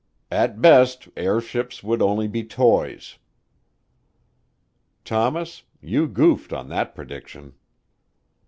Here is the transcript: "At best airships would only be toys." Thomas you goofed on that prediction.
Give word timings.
"At 0.31 0.59
best 0.63 1.09
airships 1.15 1.83
would 1.83 2.01
only 2.01 2.27
be 2.27 2.43
toys." 2.43 3.19
Thomas 5.05 5.61
you 5.79 6.07
goofed 6.07 6.51
on 6.51 6.69
that 6.69 6.95
prediction. 6.95 7.53